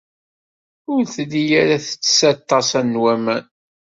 [0.93, 3.43] Ur telli ara tettess aṭas n waman.